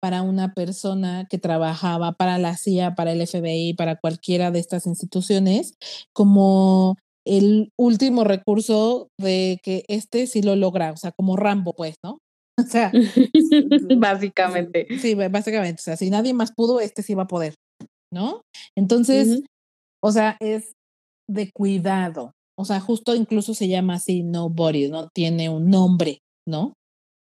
para 0.00 0.22
una 0.22 0.52
persona 0.52 1.26
que 1.30 1.38
trabajaba 1.38 2.12
para 2.12 2.38
la 2.38 2.56
CIA, 2.56 2.94
para 2.94 3.12
el 3.12 3.26
FBI, 3.26 3.74
para 3.74 3.96
cualquiera 3.96 4.50
de 4.50 4.58
estas 4.58 4.86
instituciones, 4.86 5.76
como 6.12 6.96
el 7.26 7.70
último 7.78 8.24
recurso 8.24 9.08
de 9.18 9.58
que 9.62 9.84
este 9.88 10.26
sí 10.26 10.42
lo 10.42 10.56
logra, 10.56 10.92
o 10.92 10.96
sea, 10.96 11.12
como 11.12 11.36
Rambo, 11.36 11.74
pues, 11.74 11.96
¿no? 12.04 12.18
O 12.60 12.62
sea, 12.62 12.92
básicamente. 13.98 14.86
Sí, 15.00 15.14
básicamente, 15.14 15.80
o 15.80 15.84
sea, 15.84 15.96
si 15.96 16.10
nadie 16.10 16.34
más 16.34 16.52
pudo, 16.52 16.80
este 16.80 17.02
sí 17.02 17.14
va 17.14 17.24
a 17.24 17.28
poder, 17.28 17.54
¿no? 18.12 18.42
Entonces, 18.76 19.42
o 20.02 20.12
sea, 20.12 20.36
es 20.38 20.72
de 21.28 21.50
cuidado, 21.52 22.32
o 22.56 22.64
sea, 22.64 22.80
justo 22.80 23.14
incluso 23.14 23.54
se 23.54 23.68
llama 23.68 23.94
así 23.94 24.22
Nobody, 24.22 24.88
¿no? 24.88 25.08
Tiene 25.12 25.48
un 25.48 25.70
nombre, 25.70 26.20
¿no? 26.46 26.74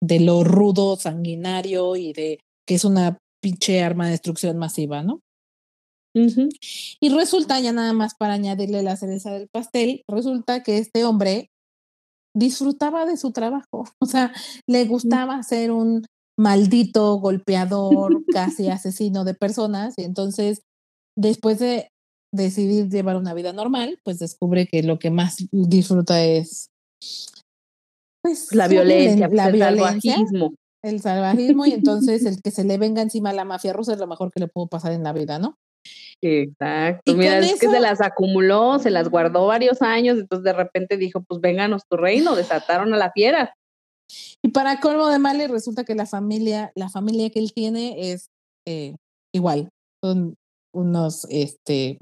De 0.03 0.19
lo 0.19 0.43
rudo, 0.43 0.95
sanguinario 0.97 1.95
y 1.95 2.13
de 2.13 2.39
que 2.67 2.75
es 2.75 2.85
una 2.85 3.17
pinche 3.41 3.83
arma 3.83 4.05
de 4.05 4.11
destrucción 4.11 4.57
masiva, 4.57 5.01
¿no? 5.01 5.21
Y 6.15 7.09
resulta, 7.09 7.59
ya 7.59 7.73
nada 7.73 7.93
más 7.93 8.15
para 8.15 8.33
añadirle 8.33 8.83
la 8.83 8.95
cereza 8.95 9.31
del 9.31 9.49
pastel, 9.49 10.03
resulta 10.07 10.63
que 10.63 10.77
este 10.77 11.03
hombre 11.03 11.49
disfrutaba 12.35 13.05
de 13.05 13.17
su 13.17 13.31
trabajo, 13.31 13.85
o 13.99 14.05
sea, 14.05 14.33
le 14.67 14.85
gustaba 14.85 15.41
ser 15.43 15.71
un 15.71 16.05
maldito 16.37 17.15
golpeador, 17.15 18.23
casi 18.33 18.69
asesino 18.69 19.23
de 19.23 19.33
personas, 19.33 19.93
y 19.97 20.03
entonces, 20.03 20.61
después 21.17 21.59
de 21.59 21.89
decidir 22.33 22.89
llevar 22.89 23.15
una 23.15 23.33
vida 23.33 23.53
normal, 23.53 23.97
pues 24.03 24.19
descubre 24.19 24.67
que 24.67 24.83
lo 24.83 24.99
que 24.99 25.11
más 25.11 25.37
disfruta 25.51 26.23
es 26.23 26.69
pues 28.21 28.53
la 28.53 28.67
violencia, 28.67 29.29
la 29.31 29.49
pues, 29.49 29.53
el 29.53 29.59
salvajismo. 29.59 30.53
El 30.83 31.01
salvajismo 31.01 31.65
y 31.65 31.71
entonces 31.73 32.25
el 32.25 32.41
que 32.41 32.51
se 32.51 32.63
le 32.63 32.77
venga 32.77 33.01
encima 33.01 33.29
a 33.29 33.33
la 33.33 33.45
mafia 33.45 33.71
rusa 33.71 33.93
es 33.93 33.99
lo 33.99 34.07
mejor 34.07 34.31
que 34.31 34.39
le 34.39 34.47
pudo 34.47 34.67
pasar 34.67 34.91
en 34.91 35.03
la 35.03 35.13
vida, 35.13 35.39
¿no? 35.39 35.57
Exacto, 36.21 37.13
mira, 37.15 37.39
es 37.39 37.59
que 37.59 37.69
se 37.69 37.79
las 37.79 38.01
acumuló, 38.01 38.79
se 38.79 38.89
las 38.89 39.09
guardó 39.09 39.47
varios 39.47 39.81
años, 39.81 40.17
entonces 40.17 40.43
de 40.43 40.53
repente 40.53 40.97
dijo, 40.97 41.23
pues 41.23 41.41
vénganos 41.41 41.83
tu 41.89 41.97
reino, 41.97 42.35
desataron 42.35 42.93
a 42.93 42.97
la 42.97 43.11
fiera. 43.11 43.53
Y 44.43 44.49
para 44.49 44.79
colmo 44.79 45.07
de 45.07 45.19
males 45.19 45.49
resulta 45.49 45.83
que 45.83 45.95
la 45.95 46.05
familia, 46.05 46.71
la 46.75 46.89
familia 46.89 47.29
que 47.29 47.39
él 47.39 47.53
tiene 47.53 48.11
es 48.11 48.29
eh, 48.67 48.95
igual, 49.33 49.69
son 50.03 50.35
unos, 50.73 51.25
este, 51.29 51.97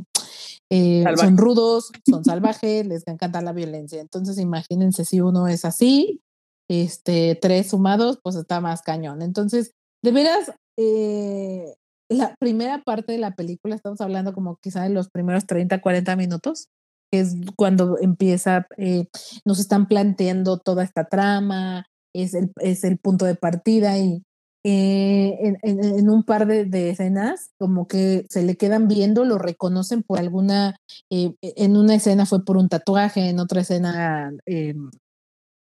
eh, 0.72 1.04
son 1.16 1.38
rudos, 1.38 1.92
son 2.10 2.26
salvajes, 2.26 2.86
les 2.86 3.08
encanta 3.08 3.42
la 3.42 3.54
violencia. 3.54 4.02
Entonces 4.02 4.38
imagínense 4.38 5.06
si 5.06 5.22
uno 5.22 5.48
es 5.48 5.66
así, 5.66 6.22
este, 6.70 7.38
tres 7.42 7.70
sumados, 7.70 8.20
pues 8.24 8.36
está 8.36 8.62
más 8.62 8.82
cañón. 8.82 9.22
Entonces, 9.22 9.72
de 10.04 10.12
veras, 10.12 10.52
eh, 10.78 11.76
la 12.10 12.36
primera 12.40 12.82
parte 12.84 13.14
de 13.14 13.18
la 13.18 13.36
película, 13.36 13.76
estamos 13.76 14.02
hablando 14.02 14.34
como 14.34 14.58
quizá 14.58 14.84
de 14.84 14.90
los 14.90 15.10
primeros 15.10 15.46
30, 15.46 15.82
40 15.82 16.16
minutos, 16.16 16.68
que 17.12 17.20
es 17.20 17.36
cuando 17.56 17.98
empieza, 18.00 18.68
eh, 18.78 19.08
nos 19.46 19.60
están 19.60 19.88
planteando 19.88 20.58
toda 20.58 20.84
esta 20.84 21.06
trama, 21.06 21.86
es 22.14 22.34
el, 22.34 22.52
es 22.60 22.84
el 22.84 22.98
punto 22.98 23.26
de 23.26 23.36
partida 23.36 23.98
y 23.98 24.24
eh, 24.66 25.58
en, 25.62 26.10
un 26.10 26.24
par 26.24 26.48
de, 26.48 26.90
escenas 26.90 27.52
como 27.60 27.88
que 27.88 28.26
se 28.30 28.44
le 28.44 28.56
quedan 28.56 28.88
viendo, 28.88 29.26
lo 29.26 29.38
reconocen 29.38 30.04
por 30.04 30.20
alguna, 30.20 30.78
eh, 31.10 31.36
en 31.42 31.76
una 31.76 31.96
escena 31.96 32.26
fue 32.26 32.46
por 32.46 32.58
un 32.58 32.70
tatuaje, 32.70 33.30
en 33.30 33.40
otra 33.40 33.62
escena 33.62 34.32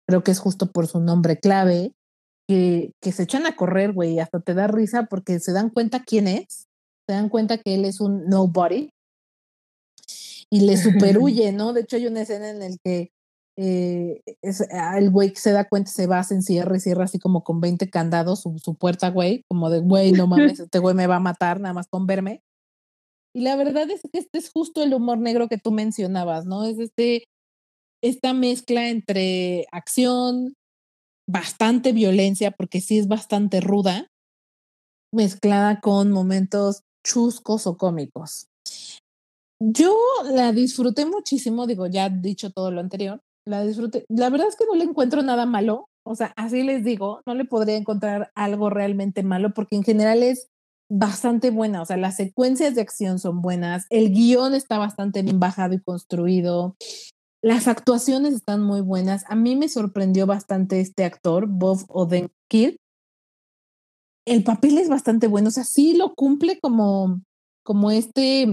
creo 0.07 0.23
que 0.23 0.31
es 0.31 0.39
justo 0.39 0.71
por 0.71 0.87
su 0.87 0.99
nombre 0.99 1.37
clave, 1.37 1.93
que, 2.49 2.93
que 2.99 3.11
se 3.11 3.23
echan 3.23 3.45
a 3.45 3.55
correr, 3.55 3.93
güey, 3.93 4.19
hasta 4.19 4.39
te 4.39 4.55
da 4.55 4.65
risa 4.65 5.05
porque 5.05 5.39
se 5.39 5.53
dan 5.53 5.69
cuenta 5.69 6.03
quién 6.03 6.27
es, 6.27 6.67
se 7.05 7.13
dan 7.13 7.29
cuenta 7.29 7.59
que 7.59 7.75
él 7.75 7.85
es 7.85 8.01
un 8.01 8.25
nobody 8.25 8.89
y 10.49 10.61
le 10.61 10.75
superhuye, 11.11 11.51
¿no? 11.51 11.73
De 11.73 11.81
hecho 11.81 11.97
hay 11.97 12.07
una 12.07 12.21
escena 12.21 12.49
en 12.49 12.59
la 12.59 12.69
que 12.83 13.11
eh, 13.55 14.23
ah, 14.71 14.97
el 14.97 15.11
güey 15.11 15.31
que 15.31 15.39
se 15.39 15.51
da 15.51 15.69
cuenta 15.69 15.91
se 15.91 16.07
va, 16.07 16.23
se 16.23 16.33
encierra 16.33 16.75
y 16.75 16.79
cierra 16.79 17.03
así 17.03 17.19
como 17.19 17.43
con 17.43 17.61
20 17.61 17.87
candados 17.91 18.41
su, 18.41 18.57
su 18.57 18.73
puerta, 18.73 19.09
güey, 19.09 19.43
como 19.47 19.69
de, 19.69 19.81
güey, 19.81 20.11
no 20.11 20.25
mames, 20.25 20.59
este 20.59 20.79
güey 20.79 20.95
me 20.95 21.05
va 21.05 21.17
a 21.17 21.19
matar 21.19 21.59
nada 21.59 21.73
más 21.73 21.87
con 21.87 22.07
verme. 22.07 22.41
Y 23.31 23.41
la 23.41 23.55
verdad 23.57 23.87
es 23.91 24.01
que 24.11 24.17
este 24.17 24.39
es 24.39 24.49
justo 24.49 24.81
el 24.81 24.95
humor 24.95 25.19
negro 25.19 25.49
que 25.49 25.59
tú 25.59 25.71
mencionabas, 25.71 26.47
¿no? 26.47 26.65
Es 26.65 26.79
este, 26.79 27.25
esta 28.01 28.33
mezcla 28.33 28.89
entre 28.89 29.67
acción, 29.71 30.55
bastante 31.29 31.93
violencia, 31.93 32.51
porque 32.51 32.81
sí 32.81 32.97
es 32.97 33.07
bastante 33.07 33.61
ruda, 33.61 34.07
mezclada 35.13 35.79
con 35.79 36.11
momentos 36.11 36.83
chuscos 37.05 37.67
o 37.67 37.77
cómicos. 37.77 38.47
Yo 39.61 39.95
la 40.31 40.51
disfruté 40.51 41.05
muchísimo, 41.05 41.67
digo, 41.67 41.87
ya 41.87 42.09
dicho 42.09 42.51
todo 42.51 42.71
lo 42.71 42.79
anterior, 42.79 43.19
la 43.45 43.63
disfruté. 43.63 44.05
La 44.09 44.29
verdad 44.29 44.47
es 44.47 44.55
que 44.55 44.65
no 44.65 44.75
le 44.75 44.85
encuentro 44.85 45.21
nada 45.21 45.45
malo, 45.45 45.89
o 46.05 46.15
sea, 46.15 46.33
así 46.35 46.63
les 46.63 46.83
digo, 46.83 47.21
no 47.25 47.35
le 47.35 47.45
podría 47.45 47.75
encontrar 47.75 48.31
algo 48.35 48.69
realmente 48.69 49.21
malo 49.21 49.53
porque 49.53 49.75
en 49.75 49.83
general 49.83 50.23
es 50.23 50.47
bastante 50.91 51.51
buena, 51.51 51.83
o 51.83 51.85
sea, 51.85 51.97
las 51.97 52.15
secuencias 52.15 52.73
de 52.73 52.81
acción 52.81 53.19
son 53.19 53.41
buenas, 53.41 53.85
el 53.91 54.11
guion 54.11 54.55
está 54.55 54.79
bastante 54.79 55.21
bien 55.21 55.39
bajado 55.39 55.75
y 55.75 55.81
construido, 55.81 56.75
las 57.41 57.67
actuaciones 57.67 58.33
están 58.33 58.61
muy 58.61 58.81
buenas. 58.81 59.23
A 59.29 59.35
mí 59.35 59.55
me 59.55 59.69
sorprendió 59.69 60.25
bastante 60.25 60.79
este 60.79 61.05
actor, 61.05 61.47
Bob 61.47 61.85
Odenkirk. 61.87 62.77
El 64.25 64.43
papel 64.43 64.77
es 64.77 64.89
bastante 64.89 65.27
bueno, 65.27 65.47
o 65.47 65.51
sea, 65.51 65.63
sí 65.63 65.95
lo 65.95 66.13
cumple 66.13 66.59
como, 66.59 67.21
como 67.63 67.89
este 67.91 68.47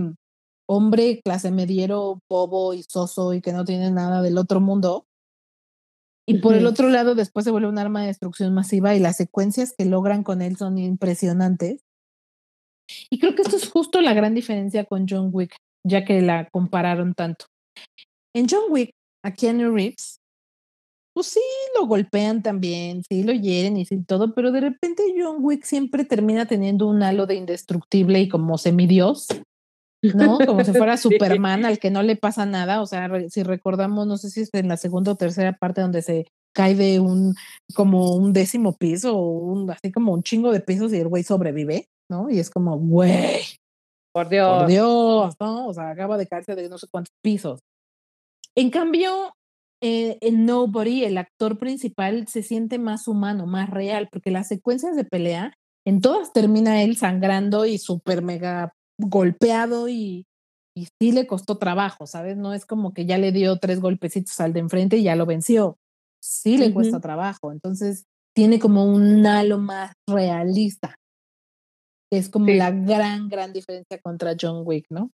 hombre 0.68 1.20
clase 1.22 1.50
mediero, 1.50 2.20
bobo 2.30 2.72
y 2.74 2.82
soso 2.82 3.34
y 3.34 3.40
que 3.40 3.52
no 3.52 3.64
tiene 3.64 3.90
nada 3.90 4.22
del 4.22 4.38
otro 4.38 4.60
mundo. 4.60 5.06
Y 6.28 6.38
por 6.38 6.54
el 6.54 6.66
otro 6.66 6.88
lado, 6.88 7.14
después 7.14 7.44
se 7.44 7.52
vuelve 7.52 7.68
un 7.68 7.78
arma 7.78 8.00
de 8.00 8.08
destrucción 8.08 8.52
masiva 8.52 8.94
y 8.94 9.00
las 9.00 9.16
secuencias 9.16 9.74
que 9.76 9.84
logran 9.84 10.24
con 10.24 10.42
él 10.42 10.56
son 10.56 10.76
impresionantes. 10.78 11.84
Y 13.10 13.18
creo 13.20 13.34
que 13.34 13.42
esto 13.42 13.56
es 13.56 13.68
justo 13.68 14.00
la 14.00 14.12
gran 14.12 14.34
diferencia 14.34 14.84
con 14.84 15.06
John 15.08 15.30
Wick, 15.32 15.56
ya 15.84 16.04
que 16.04 16.20
la 16.22 16.48
compararon 16.50 17.14
tanto. 17.14 17.46
En 18.36 18.46
John 18.50 18.64
Wick, 18.68 18.90
a 19.24 19.32
Keanu 19.32 19.74
Reeves, 19.74 20.20
pues 21.14 21.28
sí 21.28 21.40
lo 21.74 21.86
golpean 21.86 22.42
también, 22.42 23.02
sí 23.08 23.22
lo 23.22 23.32
hieren 23.32 23.78
y 23.78 23.86
sí 23.86 24.04
todo, 24.04 24.34
pero 24.34 24.52
de 24.52 24.60
repente 24.60 25.02
John 25.18 25.38
Wick 25.40 25.64
siempre 25.64 26.04
termina 26.04 26.44
teniendo 26.44 26.86
un 26.86 27.02
halo 27.02 27.24
de 27.24 27.36
indestructible 27.36 28.20
y 28.20 28.28
como 28.28 28.58
semidios, 28.58 29.28
¿no? 30.02 30.36
Como 30.44 30.62
si 30.64 30.74
fuera 30.74 30.96
Superman 30.98 31.64
al 31.64 31.78
que 31.78 31.90
no 31.90 32.02
le 32.02 32.16
pasa 32.16 32.44
nada. 32.44 32.82
O 32.82 32.86
sea, 32.86 33.08
si 33.30 33.42
recordamos, 33.42 34.06
no 34.06 34.18
sé 34.18 34.28
si 34.28 34.42
es 34.42 34.50
en 34.52 34.68
la 34.68 34.76
segunda 34.76 35.12
o 35.12 35.16
tercera 35.16 35.54
parte 35.54 35.80
donde 35.80 36.02
se 36.02 36.26
cae 36.54 36.74
de 36.74 37.00
un 37.00 37.34
como 37.74 38.16
un 38.16 38.34
décimo 38.34 38.74
piso 38.74 39.16
o 39.16 39.30
un, 39.30 39.70
así 39.70 39.90
como 39.90 40.12
un 40.12 40.22
chingo 40.22 40.52
de 40.52 40.60
pisos 40.60 40.92
y 40.92 40.98
el 40.98 41.08
güey 41.08 41.22
sobrevive, 41.22 41.88
¿no? 42.10 42.28
Y 42.28 42.38
es 42.38 42.50
como, 42.50 42.76
güey. 42.76 43.46
Por 44.12 44.28
Dios. 44.28 44.58
Por 44.58 44.68
Dios, 44.68 45.34
¿no? 45.40 45.68
O 45.68 45.72
sea, 45.72 45.88
acaba 45.88 46.18
de 46.18 46.26
caerse 46.26 46.54
de 46.54 46.68
no 46.68 46.76
sé 46.76 46.86
cuántos 46.90 47.14
pisos. 47.22 47.60
En 48.56 48.70
cambio, 48.70 49.34
eh, 49.82 50.18
en 50.20 50.46
Nobody, 50.46 51.04
el 51.04 51.18
actor 51.18 51.58
principal 51.58 52.26
se 52.28 52.42
siente 52.42 52.78
más 52.78 53.06
humano, 53.06 53.46
más 53.46 53.68
real, 53.68 54.08
porque 54.10 54.30
las 54.30 54.48
secuencias 54.48 54.96
de 54.96 55.04
pelea, 55.04 55.52
en 55.86 56.00
todas 56.00 56.32
termina 56.32 56.82
él 56.82 56.96
sangrando 56.96 57.66
y 57.66 57.78
súper 57.78 58.22
mega 58.22 58.72
golpeado 58.98 59.88
y, 59.88 60.26
y 60.74 60.88
sí 61.00 61.12
le 61.12 61.26
costó 61.26 61.58
trabajo, 61.58 62.06
¿sabes? 62.06 62.36
No 62.36 62.54
es 62.54 62.66
como 62.66 62.92
que 62.92 63.06
ya 63.06 63.18
le 63.18 63.30
dio 63.30 63.58
tres 63.58 63.80
golpecitos 63.80 64.40
al 64.40 64.52
de 64.52 64.60
enfrente 64.60 64.96
y 64.96 65.04
ya 65.04 65.16
lo 65.16 65.26
venció. 65.26 65.78
Sí 66.22 66.58
le 66.58 66.72
cuesta 66.72 66.98
trabajo. 67.00 67.52
Entonces, 67.52 68.04
tiene 68.34 68.58
como 68.58 68.84
un 68.84 69.24
halo 69.26 69.58
más 69.58 69.92
realista. 70.08 70.96
Es 72.10 72.28
como 72.28 72.48
la 72.48 72.70
gran, 72.70 73.28
gran 73.28 73.52
diferencia 73.52 73.98
contra 74.02 74.34
John 74.40 74.62
Wick, 74.64 74.86
¿no? 74.90 75.10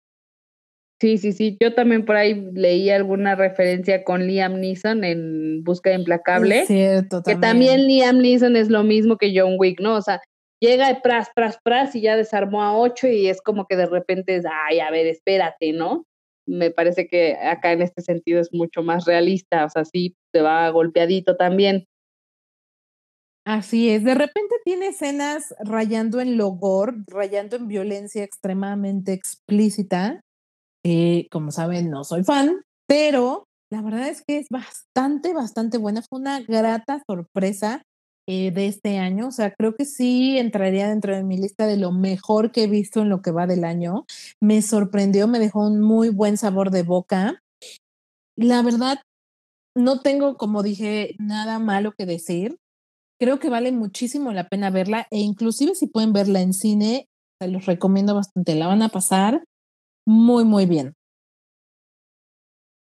Sí, 1.00 1.16
sí, 1.16 1.32
sí. 1.32 1.56
Yo 1.58 1.74
también 1.74 2.04
por 2.04 2.16
ahí 2.16 2.34
leí 2.52 2.90
alguna 2.90 3.34
referencia 3.34 4.04
con 4.04 4.26
Liam 4.26 4.60
Neeson 4.60 5.02
en 5.02 5.64
Busca 5.64 5.94
Implacable. 5.94 6.66
cierto, 6.66 7.22
también. 7.22 7.36
Que 7.36 7.46
también 7.46 7.86
Liam 7.86 8.18
Neeson 8.18 8.54
es 8.54 8.68
lo 8.68 8.82
mismo 8.82 9.16
que 9.16 9.32
John 9.34 9.54
Wick, 9.58 9.80
¿no? 9.80 9.96
O 9.96 10.02
sea, 10.02 10.20
llega 10.60 10.88
de 10.88 11.00
pras, 11.00 11.30
pras, 11.34 11.58
pras 11.64 11.96
y 11.96 12.02
ya 12.02 12.16
desarmó 12.16 12.62
a 12.62 12.78
ocho 12.78 13.08
y 13.08 13.28
es 13.28 13.40
como 13.40 13.66
que 13.66 13.76
de 13.76 13.86
repente 13.86 14.36
es, 14.36 14.44
ay, 14.68 14.80
a 14.80 14.90
ver, 14.90 15.06
espérate, 15.06 15.72
¿no? 15.72 16.04
Me 16.46 16.70
parece 16.70 17.06
que 17.08 17.34
acá 17.36 17.72
en 17.72 17.80
este 17.80 18.02
sentido 18.02 18.40
es 18.40 18.50
mucho 18.52 18.82
más 18.82 19.06
realista, 19.06 19.64
o 19.64 19.70
sea, 19.70 19.86
sí, 19.86 20.16
te 20.32 20.42
va 20.42 20.68
golpeadito 20.68 21.36
también. 21.36 21.86
Así 23.46 23.88
es, 23.88 24.04
de 24.04 24.14
repente 24.14 24.56
tiene 24.64 24.88
escenas 24.88 25.54
rayando 25.60 26.20
en 26.20 26.36
logor, 26.36 26.94
rayando 27.06 27.56
en 27.56 27.68
violencia 27.68 28.22
extremadamente 28.22 29.14
explícita, 29.14 30.20
eh, 30.84 31.28
como 31.30 31.50
saben, 31.50 31.90
no 31.90 32.04
soy 32.04 32.24
fan, 32.24 32.62
pero 32.86 33.46
La 33.72 33.82
verdad 33.82 34.08
es 34.08 34.22
que 34.26 34.38
es 34.38 34.48
bastante, 34.50 35.32
bastante 35.32 35.78
buena. 35.78 36.02
Fue 36.02 36.18
una 36.18 36.40
grata 36.40 37.02
sorpresa 37.08 37.82
eh, 38.28 38.50
de 38.50 38.66
este 38.66 38.98
año. 38.98 39.28
O 39.28 39.30
sea, 39.30 39.52
creo 39.54 39.76
que 39.76 39.84
sí 39.84 40.38
entraría 40.38 40.88
dentro 40.88 41.14
de 41.14 41.22
mi 41.22 41.36
lista 41.38 41.66
de 41.66 41.76
lo 41.76 41.92
mejor 41.92 42.50
que 42.52 42.64
he 42.64 42.66
visto 42.66 43.00
en 43.02 43.08
lo 43.08 43.22
que 43.22 43.30
va 43.30 43.46
del 43.46 43.64
año. 43.64 44.06
Me 44.40 44.60
sorprendió, 44.62 45.28
me 45.28 45.38
dejó 45.38 45.66
un 45.66 45.80
muy 45.80 46.08
buen 46.10 46.36
sabor 46.36 46.70
de 46.72 46.82
boca. 46.82 47.40
La 48.36 48.62
verdad, 48.62 48.98
no 49.76 50.00
tengo, 50.00 50.36
como 50.36 50.62
dije, 50.62 51.14
nada 51.18 51.58
malo 51.58 51.92
que 51.96 52.06
decir. 52.06 52.56
Creo 53.20 53.38
que 53.38 53.50
vale 53.50 53.72
muchísimo 53.72 54.32
la 54.32 54.48
pena 54.48 54.70
verla 54.70 55.06
e 55.10 55.18
inclusive 55.18 55.74
si 55.74 55.86
pueden 55.86 56.12
verla 56.12 56.40
en 56.40 56.54
cine, 56.54 57.06
se 57.40 57.48
los 57.48 57.66
recomiendo 57.66 58.14
bastante. 58.14 58.54
La 58.54 58.66
van 58.66 58.82
a 58.82 58.88
pasar 58.88 59.44
muy, 60.10 60.44
muy 60.44 60.66
bien. 60.66 60.94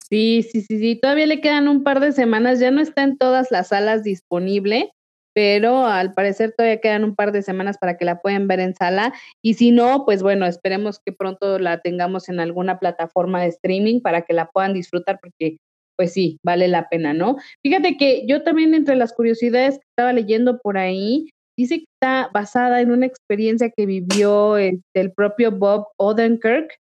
Sí, 0.09 0.43
sí, 0.43 0.63
sí, 0.63 0.79
sí. 0.79 0.97
Todavía 0.97 1.27
le 1.27 1.43
quedan 1.43 1.69
un 1.69 1.85
par 1.85 2.01
de 2.01 2.13
semanas. 2.13 2.59
Ya 2.59 2.71
no 2.71 2.81
está 2.81 3.03
en 3.03 3.19
todas 3.19 3.51
las 3.51 3.69
salas 3.69 4.03
disponible, 4.03 4.91
pero 5.35 5.87
al 5.87 6.15
parecer 6.15 6.55
todavía 6.57 6.81
quedan 6.81 7.05
un 7.05 7.15
par 7.15 7.33
de 7.33 7.43
semanas 7.43 7.77
para 7.77 7.99
que 7.99 8.07
la 8.07 8.23
puedan 8.23 8.49
ver 8.49 8.61
en 8.61 8.75
sala. 8.75 9.13
Y 9.43 9.55
si 9.55 9.73
no, 9.73 10.07
pues 10.07 10.23
bueno, 10.23 10.47
esperemos 10.47 11.01
que 11.05 11.13
pronto 11.13 11.59
la 11.59 11.81
tengamos 11.81 12.31
en 12.31 12.41
alguna 12.41 12.79
plataforma 12.79 13.43
de 13.43 13.49
streaming 13.49 14.01
para 14.01 14.23
que 14.23 14.33
la 14.33 14.49
puedan 14.49 14.73
disfrutar, 14.73 15.19
porque 15.21 15.59
pues 15.99 16.15
sí, 16.15 16.39
vale 16.43 16.69
la 16.69 16.89
pena, 16.89 17.13
¿no? 17.13 17.37
Fíjate 17.63 17.99
que 17.99 18.25
yo 18.27 18.43
también 18.43 18.73
entre 18.73 18.97
las 18.97 19.13
curiosidades 19.13 19.75
que 19.75 19.85
estaba 19.91 20.15
leyendo 20.15 20.61
por 20.61 20.79
ahí, 20.79 21.29
dice 21.59 21.81
que 21.81 21.87
está 22.01 22.31
basada 22.33 22.81
en 22.81 22.93
una 22.93 23.05
experiencia 23.05 23.71
que 23.77 23.85
vivió 23.85 24.57
este, 24.57 24.81
el 24.95 25.13
propio 25.13 25.51
Bob 25.51 25.89
Odenkirk, 25.99 26.79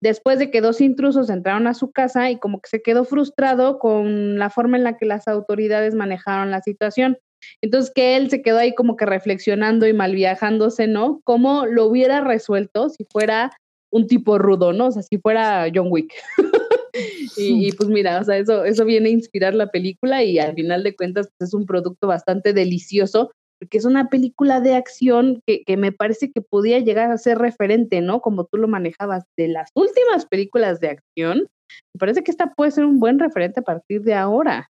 después 0.00 0.38
de 0.38 0.50
que 0.50 0.60
dos 0.60 0.80
intrusos 0.80 1.30
entraron 1.30 1.66
a 1.66 1.74
su 1.74 1.92
casa 1.92 2.30
y 2.30 2.38
como 2.38 2.60
que 2.60 2.68
se 2.68 2.82
quedó 2.82 3.04
frustrado 3.04 3.78
con 3.78 4.38
la 4.38 4.50
forma 4.50 4.76
en 4.76 4.84
la 4.84 4.96
que 4.96 5.06
las 5.06 5.28
autoridades 5.28 5.94
manejaron 5.94 6.50
la 6.50 6.62
situación. 6.62 7.18
Entonces 7.62 7.92
que 7.94 8.16
él 8.16 8.30
se 8.30 8.42
quedó 8.42 8.58
ahí 8.58 8.74
como 8.74 8.96
que 8.96 9.06
reflexionando 9.06 9.86
y 9.86 9.92
mal 9.92 10.14
viajándose, 10.14 10.86
¿no? 10.86 11.20
¿Cómo 11.24 11.66
lo 11.66 11.86
hubiera 11.86 12.20
resuelto 12.20 12.88
si 12.88 13.06
fuera 13.10 13.52
un 13.90 14.06
tipo 14.06 14.38
rudo, 14.38 14.72
¿no? 14.72 14.86
O 14.86 14.90
sea, 14.90 15.02
si 15.02 15.18
fuera 15.18 15.66
John 15.74 15.88
Wick. 15.90 16.12
y, 17.36 17.72
pues 17.72 17.88
mira, 17.88 18.20
o 18.20 18.24
sea, 18.24 18.38
eso, 18.38 18.64
eso 18.64 18.84
viene 18.84 19.08
a 19.08 19.12
inspirar 19.12 19.54
la 19.54 19.70
película 19.70 20.22
y 20.22 20.38
al 20.38 20.54
final 20.54 20.82
de 20.82 20.94
cuentas 20.94 21.28
pues 21.36 21.48
es 21.48 21.54
un 21.54 21.66
producto 21.66 22.06
bastante 22.06 22.52
delicioso 22.52 23.32
porque 23.60 23.78
es 23.78 23.84
una 23.84 24.08
película 24.08 24.60
de 24.60 24.74
acción 24.74 25.42
que, 25.46 25.62
que, 25.64 25.76
me 25.76 25.92
parece 25.92 26.32
que 26.32 26.40
podía 26.40 26.78
llegar 26.78 27.10
a 27.10 27.18
ser 27.18 27.38
referente, 27.38 28.00
¿no? 28.00 28.20
Como 28.20 28.46
tú 28.46 28.56
lo 28.56 28.66
manejabas 28.66 29.24
de 29.36 29.48
las 29.48 29.70
últimas 29.74 30.26
películas 30.26 30.80
de 30.80 30.88
acción, 30.88 31.48
me 31.94 31.98
parece 31.98 32.24
que 32.24 32.30
esta 32.30 32.54
puede 32.54 32.70
ser 32.70 32.86
un 32.86 32.98
buen 32.98 33.18
referente 33.18 33.60
a 33.60 33.64
partir 33.64 34.02
de 34.02 34.14
ahora. 34.14 34.70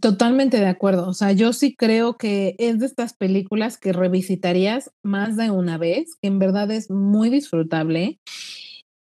Totalmente 0.00 0.58
de 0.58 0.66
acuerdo. 0.66 1.08
O 1.08 1.14
sea, 1.14 1.32
yo 1.32 1.54
sí 1.54 1.74
creo 1.74 2.18
que 2.18 2.54
es 2.58 2.78
de 2.78 2.86
estas 2.86 3.14
películas 3.14 3.78
que 3.78 3.94
revisitarías 3.94 4.92
más 5.02 5.36
de 5.36 5.50
una 5.50 5.78
vez, 5.78 6.14
que 6.20 6.28
en 6.28 6.38
verdad 6.38 6.70
es 6.70 6.90
muy 6.90 7.30
disfrutable 7.30 8.20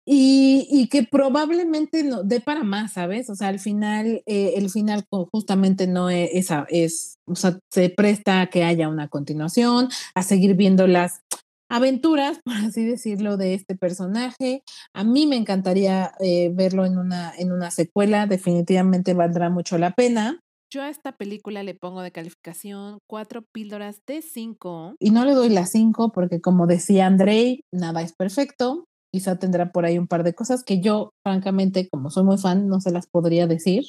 y, 0.10 0.88
que 0.88 1.04
probablemente 1.04 2.02
no 2.04 2.24
dé 2.24 2.40
para 2.40 2.64
más, 2.64 2.94
¿sabes? 2.94 3.30
O 3.30 3.36
sea, 3.36 3.50
al 3.50 3.60
final, 3.60 4.24
eh, 4.26 4.54
el 4.56 4.70
final 4.70 5.06
justamente 5.10 5.86
no 5.86 6.10
es, 6.10 6.30
esa, 6.32 6.66
es, 6.70 7.18
o 7.26 7.36
sea, 7.36 7.60
se 7.70 7.90
presta 7.90 8.40
a 8.40 8.48
que 8.48 8.64
haya 8.64 8.88
una 8.88 9.10
continuación, 9.10 9.90
a 10.16 10.24
seguir 10.24 10.56
viendo 10.56 10.88
las 10.88 11.24
aventuras, 11.70 12.40
por 12.46 12.54
así 12.54 12.86
decirlo, 12.86 13.36
de 13.36 13.54
este 13.54 13.76
personaje. 13.76 14.64
A 14.94 15.04
mí 15.04 15.28
me 15.28 15.36
encantaría 15.36 16.14
eh, 16.22 16.52
verlo 16.54 16.86
en 16.86 16.98
una, 16.98 17.34
en 17.38 17.52
una 17.52 17.70
secuela, 17.70 18.28
definitivamente 18.28 19.14
valdrá 19.14 19.50
mucho 19.50 19.78
la 19.78 19.92
pena. 19.92 20.40
Yo 20.74 20.84
a 20.84 20.90
esta 20.90 21.18
película 21.18 21.64
le 21.64 21.76
pongo 21.76 22.02
de 22.02 22.12
calificación 22.12 23.00
cuatro 23.08 23.44
píldoras 23.54 24.02
de 24.06 24.22
cinco. 24.22 24.96
Y 25.00 25.12
no 25.12 25.26
le 25.26 25.34
doy 25.34 25.50
las 25.50 25.72
cinco 25.72 26.14
porque, 26.14 26.40
como 26.40 26.66
decía 26.66 27.08
Andrei, 27.08 27.62
nada 27.74 28.02
es 28.02 28.14
perfecto 28.14 28.86
quizá 29.18 29.38
tendrá 29.40 29.72
por 29.72 29.84
ahí 29.84 29.98
un 29.98 30.06
par 30.06 30.24
de 30.24 30.36
cosas 30.36 30.64
que 30.64 30.80
yo, 30.80 31.10
francamente, 31.24 31.90
como 31.90 32.12
soy 32.12 32.24
muy 32.24 32.38
fan, 32.38 32.68
no 32.68 32.80
se 32.80 32.92
las 32.92 33.08
podría 33.08 33.48
decir. 33.48 33.86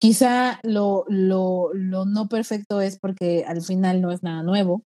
Quizá 0.00 0.58
lo, 0.62 1.04
lo, 1.08 1.68
lo 1.74 2.06
no 2.06 2.28
perfecto 2.28 2.80
es 2.80 2.98
porque 2.98 3.44
al 3.46 3.60
final 3.60 4.00
no 4.00 4.10
es 4.10 4.22
nada 4.22 4.42
nuevo. 4.42 4.84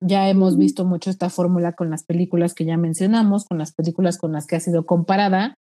Ya 0.00 0.28
hemos 0.28 0.56
visto 0.56 0.84
mucho 0.84 1.08
esta 1.08 1.30
fórmula 1.30 1.74
con 1.74 1.88
las 1.88 2.02
películas 2.02 2.52
que 2.52 2.64
ya 2.64 2.76
mencionamos, 2.76 3.44
con 3.44 3.58
las 3.58 3.72
películas 3.72 4.18
con 4.18 4.32
las 4.32 4.48
que 4.48 4.56
ha 4.56 4.60
sido 4.60 4.84
comparada, 4.84 5.54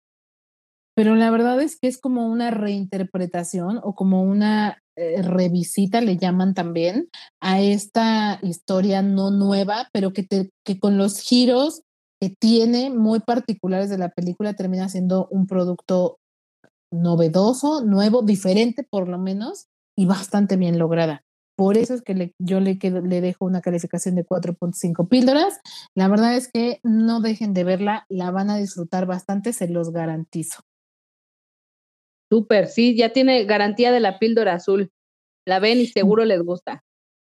pero 0.97 1.13
la 1.13 1.29
verdad 1.29 1.61
es 1.61 1.77
que 1.79 1.87
es 1.87 1.99
como 1.99 2.25
una 2.25 2.49
reinterpretación 2.49 3.79
o 3.83 3.93
como 3.93 4.23
una 4.23 4.81
eh, 4.95 5.21
revisita, 5.21 6.01
le 6.01 6.17
llaman 6.17 6.55
también, 6.55 7.09
a 7.39 7.61
esta 7.61 8.39
historia 8.41 9.03
no 9.03 9.29
nueva, 9.29 9.89
pero 9.93 10.11
que, 10.11 10.23
te, 10.23 10.49
que 10.65 10.79
con 10.79 10.97
los 10.97 11.19
giros 11.19 11.83
que 12.19 12.29
tiene 12.29 12.89
muy 12.89 13.19
particulares 13.19 13.89
de 13.89 13.97
la 13.97 14.09
película 14.09 14.53
termina 14.53 14.89
siendo 14.89 15.27
un 15.29 15.47
producto 15.47 16.19
novedoso, 16.91 17.83
nuevo, 17.83 18.21
diferente 18.21 18.83
por 18.83 19.07
lo 19.07 19.17
menos, 19.17 19.67
y 19.97 20.05
bastante 20.05 20.55
bien 20.55 20.79
lograda. 20.79 21.23
Por 21.57 21.75
eso 21.75 21.95
es 21.95 22.03
que 22.03 22.33
yo 22.39 22.59
le, 22.59 22.77
le 22.81 23.21
dejo 23.21 23.45
una 23.45 23.61
calificación 23.61 24.13
de 24.13 24.23
4.5 24.23 25.09
píldoras. 25.09 25.59
La 25.95 26.07
verdad 26.07 26.35
es 26.35 26.49
que 26.51 26.79
no 26.83 27.19
dejen 27.19 27.53
de 27.55 27.63
verla, 27.63 28.05
la 28.09 28.29
van 28.29 28.51
a 28.51 28.57
disfrutar 28.57 29.07
bastante, 29.07 29.53
se 29.53 29.67
los 29.67 29.91
garantizo. 29.91 30.61
Súper, 32.31 32.67
sí, 32.67 32.95
ya 32.95 33.11
tiene 33.11 33.45
garantía 33.45 33.91
de 33.91 33.99
la 33.99 34.19
píldora 34.19 34.53
azul. 34.53 34.91
La 35.47 35.59
ven 35.59 35.79
y 35.79 35.85
mm. 35.85 35.93
seguro 35.93 36.25
les 36.25 36.43
gusta. 36.43 36.83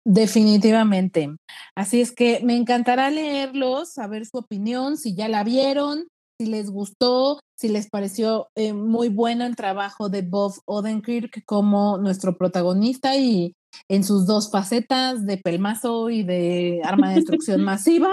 Definitivamente. 0.05 1.37
Así 1.77 2.01
es 2.01 2.13
que 2.13 2.41
me 2.43 2.57
encantará 2.57 3.11
leerlos, 3.11 3.93
saber 3.93 4.25
su 4.27 4.39
opinión, 4.39 4.97
si 4.97 5.15
ya 5.15 5.29
la 5.29 5.45
vieron, 5.45 6.07
si 6.41 6.47
les 6.47 6.71
gustó, 6.71 7.41
si 7.59 7.69
les 7.69 7.91
pareció 7.91 8.49
eh, 8.55 8.73
muy 8.73 9.09
bueno 9.09 9.45
el 9.45 9.57
trabajo 9.57 10.09
de 10.09 10.23
Bob 10.23 10.55
Odenkirk 10.67 11.45
como 11.45 11.99
nuestro 11.99 12.39
protagonista 12.39 13.17
y 13.17 13.55
en 13.89 14.05
sus 14.05 14.27
dos 14.27 14.51
facetas 14.51 15.27
de 15.27 15.39
pelmazo 15.39 16.11
y 16.11 16.23
de 16.23 16.81
arma 16.85 17.11
de 17.11 17.17
destrucción 17.17 17.63
masiva. 17.65 18.11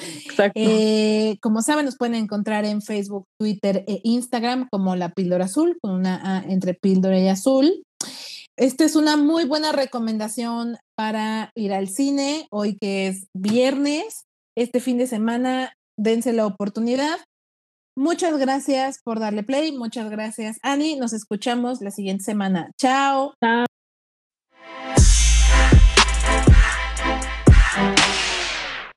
Exacto. 0.00 0.52
Eh, 0.54 1.38
como 1.42 1.60
saben, 1.60 1.84
nos 1.84 1.96
pueden 1.96 2.14
encontrar 2.14 2.64
en 2.64 2.82
Facebook, 2.82 3.26
Twitter 3.38 3.84
e 3.88 4.00
Instagram 4.04 4.68
como 4.70 4.94
La 4.94 5.10
Píldora 5.10 5.46
Azul, 5.46 5.76
con 5.80 5.92
una 5.92 6.36
A 6.36 6.44
entre 6.44 6.74
píldora 6.74 7.18
y 7.18 7.28
azul. 7.28 7.82
Esta 8.58 8.84
es 8.84 8.96
una 8.96 9.16
muy 9.16 9.44
buena 9.44 9.70
recomendación 9.70 10.78
para 10.96 11.52
ir 11.54 11.72
al 11.72 11.86
cine, 11.86 12.48
hoy 12.50 12.76
que 12.76 13.06
es 13.06 13.28
viernes, 13.32 14.24
este 14.56 14.80
fin 14.80 14.98
de 14.98 15.06
semana, 15.06 15.74
dense 15.96 16.32
la 16.32 16.44
oportunidad. 16.44 17.18
Muchas 17.96 18.36
gracias 18.36 19.00
por 19.04 19.20
darle 19.20 19.44
play, 19.44 19.70
muchas 19.70 20.10
gracias 20.10 20.58
Ani, 20.62 20.96
nos 20.96 21.12
escuchamos 21.12 21.80
la 21.80 21.92
siguiente 21.92 22.24
semana. 22.24 22.72
Chao. 22.76 23.34
Chao. 23.40 23.67